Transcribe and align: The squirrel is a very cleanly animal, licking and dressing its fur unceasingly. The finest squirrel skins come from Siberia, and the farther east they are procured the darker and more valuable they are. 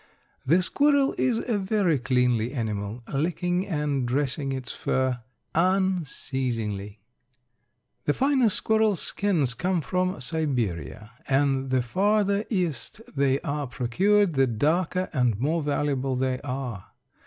The 0.47 0.63
squirrel 0.63 1.13
is 1.15 1.47
a 1.47 1.59
very 1.59 1.99
cleanly 1.99 2.53
animal, 2.53 3.03
licking 3.13 3.67
and 3.67 4.07
dressing 4.07 4.51
its 4.51 4.71
fur 4.71 5.21
unceasingly. 5.53 7.01
The 8.05 8.15
finest 8.15 8.55
squirrel 8.55 8.95
skins 8.95 9.53
come 9.53 9.79
from 9.79 10.19
Siberia, 10.19 11.11
and 11.27 11.69
the 11.69 11.83
farther 11.83 12.45
east 12.49 12.99
they 13.15 13.39
are 13.41 13.67
procured 13.67 14.33
the 14.33 14.47
darker 14.47 15.07
and 15.13 15.39
more 15.39 15.61
valuable 15.61 16.15
they 16.15 16.41
are. 16.43 16.87